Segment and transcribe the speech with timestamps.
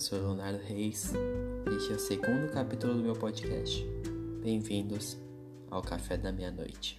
[0.00, 1.12] sou Leonardo Reis.
[1.76, 3.84] Este é o segundo capítulo do meu podcast.
[4.42, 5.18] Bem-vindos
[5.70, 6.98] ao Café da Meia-Noite.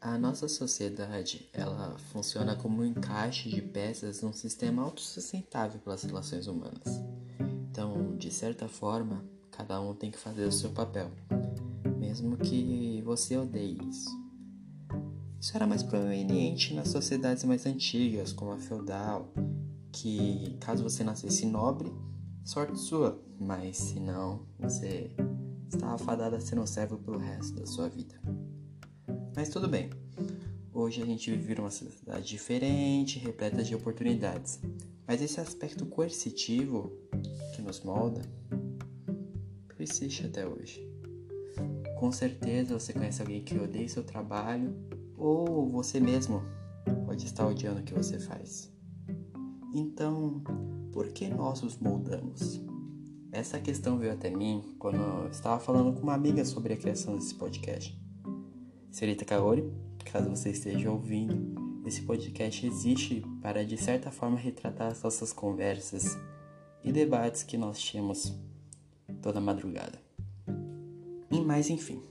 [0.00, 6.48] A nossa sociedade, ela funciona como um encaixe de peças num sistema autossustentável pelas relações
[6.48, 7.00] humanas.
[7.70, 9.22] Então, de certa forma,
[9.62, 11.08] cada um tem que fazer o seu papel,
[11.96, 14.10] mesmo que você odeie isso.
[15.40, 19.32] Isso era mais proveniente nas sociedades mais antigas, como a feudal,
[19.92, 21.92] que caso você nascesse nobre,
[22.44, 25.14] sorte sua, mas se não, você
[25.68, 28.20] estava fadado a ser um servo pelo resto da sua vida.
[29.36, 29.90] Mas tudo bem.
[30.72, 34.60] Hoje a gente vive numa sociedade diferente, repleta de oportunidades.
[35.06, 36.92] Mas esse aspecto coercitivo
[37.54, 38.22] que nos molda
[39.82, 40.80] persiste até hoje.
[41.98, 44.72] Com certeza você conhece alguém que odeia seu trabalho
[45.16, 46.40] ou você mesmo
[47.04, 48.72] pode estar odiando o que você faz.
[49.74, 50.40] Então,
[50.92, 52.64] por que nós os moldamos?
[53.32, 57.16] Essa questão veio até mim quando eu estava falando com uma amiga sobre a criação
[57.16, 58.00] desse podcast.
[58.88, 59.68] Senhorita Kaori,
[60.04, 66.16] caso você esteja ouvindo, esse podcast existe para de certa forma retratar as nossas conversas
[66.84, 68.32] e debates que nós tínhamos
[69.22, 69.98] toda madrugada.
[71.30, 72.02] E mais enfim,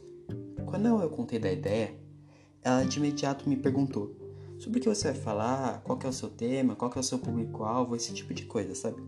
[0.66, 1.94] quando eu contei da ideia,
[2.64, 4.16] ela de imediato me perguntou
[4.58, 7.20] sobre o que você vai falar, qual é o seu tema, qual é o seu
[7.20, 9.02] público-alvo, esse tipo de coisa, sabe?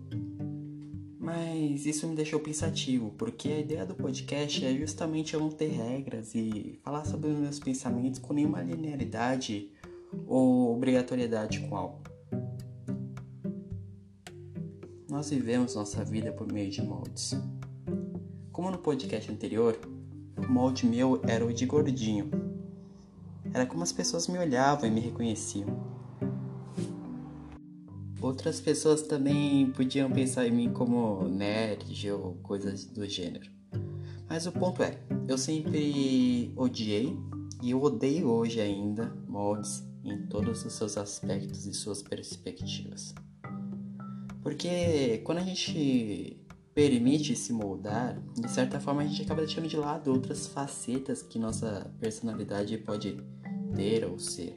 [1.19, 5.69] Mas isso me deixou pensativo, porque a ideia do podcast é justamente eu não ter
[5.69, 9.71] regras e falar sobre os meus pensamentos com nenhuma linearidade
[10.27, 12.01] ou obrigatoriedade com algo.
[15.09, 17.35] Nós vivemos nossa vida por meio de moldes.
[18.53, 19.79] Como no podcast anterior,
[20.37, 22.29] o molde meu era o de gordinho.
[23.51, 25.67] Era como as pessoas me olhavam e me reconheciam.
[28.21, 33.49] Outras pessoas também podiam pensar em mim como nerd ou coisas do gênero.
[34.29, 37.17] Mas o ponto é, eu sempre odiei
[37.59, 43.15] e eu odeio hoje ainda moldes em todos os seus aspectos e suas perspectivas.
[44.43, 46.42] Porque quando a gente
[46.73, 51.37] permite se moldar, de certa forma a gente acaba deixando de lado outras facetas que
[51.37, 53.17] nossa personalidade pode
[53.75, 54.55] ter ou ser.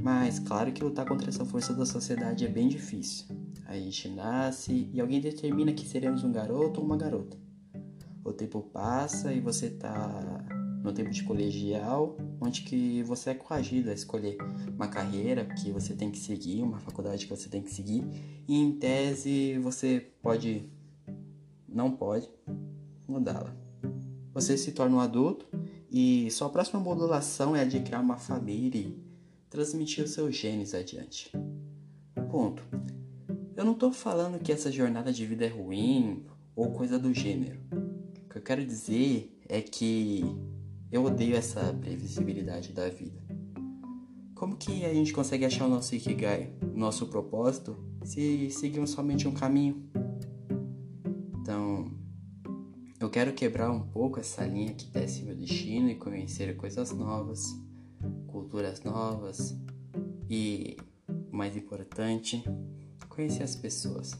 [0.00, 3.26] Mas claro que lutar contra essa força da sociedade é bem difícil.
[3.66, 7.36] A gente nasce e alguém determina que seremos um garoto ou uma garota.
[8.24, 10.44] O tempo passa e você tá
[10.82, 14.36] no tempo de colegial, onde que você é coagido a escolher
[14.74, 18.04] uma carreira que você tem que seguir, uma faculdade que você tem que seguir,
[18.48, 20.68] e em tese você pode
[21.72, 22.28] não pode
[23.08, 23.54] mudá-la.
[24.32, 25.46] Você se torna um adulto
[25.90, 28.98] e sua próxima modulação é a de criar uma família e
[29.50, 31.30] transmitir os seus genes adiante.
[32.30, 32.64] Ponto.
[33.54, 36.24] Eu não estou falando que essa jornada de vida é ruim
[36.56, 37.60] ou coisa do gênero.
[38.24, 40.24] O que eu quero dizer é que
[40.90, 43.20] eu odeio essa previsibilidade da vida.
[44.34, 49.28] Como que a gente consegue achar o nosso Ikigai, o nosso propósito, se seguimos somente
[49.28, 49.91] um caminho?
[53.12, 57.54] Quero quebrar um pouco essa linha que desce meu destino e conhecer coisas novas
[58.26, 59.54] culturas novas
[60.30, 60.78] e,
[61.30, 62.42] mais importante,
[63.10, 64.12] conhecer as pessoas,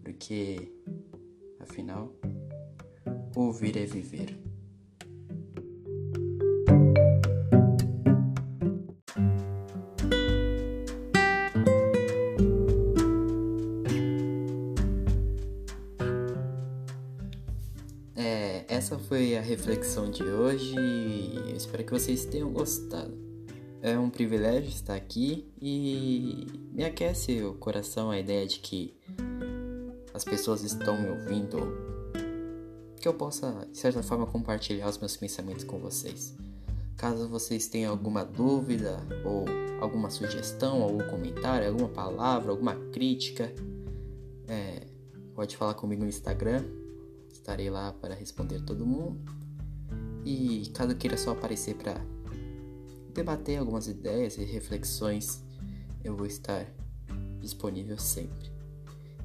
[0.00, 0.72] porque,
[1.58, 2.14] afinal,
[3.34, 4.45] ouvir é viver.
[18.16, 23.14] É, essa foi a reflexão de hoje e espero que vocês tenham gostado.
[23.82, 28.96] É um privilégio estar aqui e me aquece o coração a ideia de que
[30.14, 31.58] as pessoas estão me ouvindo,
[32.98, 36.34] que eu possa, de certa forma, compartilhar os meus pensamentos com vocês.
[36.96, 39.44] Caso vocês tenham alguma dúvida ou
[39.78, 43.52] alguma sugestão, algum comentário, alguma palavra, alguma crítica,
[44.48, 44.86] é,
[45.34, 46.64] pode falar comigo no Instagram.
[47.36, 49.20] Estarei lá para responder todo mundo.
[50.24, 52.04] E caso queira só aparecer para
[53.14, 55.42] debater algumas ideias e reflexões,
[56.02, 56.66] eu vou estar
[57.40, 58.50] disponível sempre.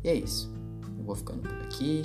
[0.04, 0.52] E é isso.
[0.98, 2.04] Eu vou ficando por aqui.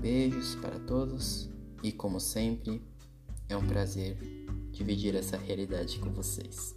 [0.00, 1.48] Beijos para todos
[1.82, 2.82] e como sempre,
[3.48, 4.18] é um prazer
[4.72, 6.74] dividir essa realidade com vocês.